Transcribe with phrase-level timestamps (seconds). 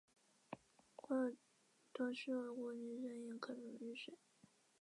[1.93, 4.17] 多数过氯酸盐可溶于水。